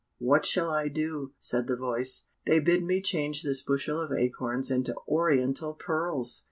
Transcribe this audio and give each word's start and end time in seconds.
what 0.17 0.47
shall 0.47 0.71
I 0.71 0.87
do?" 0.87 1.33
said 1.37 1.67
the 1.67 1.75
voice. 1.75 2.25
"They 2.47 2.59
bid 2.59 2.83
me 2.83 3.03
change 3.03 3.43
this 3.43 3.61
bushel 3.61 3.99
of 4.01 4.11
acorns 4.11 4.71
into 4.71 4.95
oriental 5.07 5.75
pearls!" 5.75 6.39